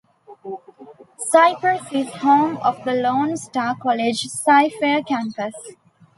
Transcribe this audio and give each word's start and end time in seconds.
Cypress 1.31 1.83
is 1.91 2.09
home 2.09 2.57
of 2.57 2.83
the 2.85 2.93
Lone 2.95 3.37
Star 3.37 3.75
College-CyFair 3.75 5.05
campus. 5.05 5.53